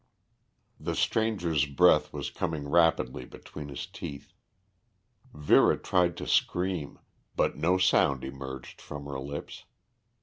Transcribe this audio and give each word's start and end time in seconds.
The 0.79 0.95
stranger's 0.95 1.67
breath 1.67 2.11
was 2.11 2.31
coming 2.31 2.67
rapidly 2.67 3.23
between 3.23 3.69
his 3.69 3.85
teeth. 3.85 4.33
Vera 5.31 5.77
tried 5.77 6.17
to 6.17 6.25
scream, 6.25 6.97
but 7.35 7.55
no 7.55 7.77
sound 7.77 8.23
emerged 8.23 8.81
from 8.81 9.05
her 9.05 9.19
lips. 9.19 9.65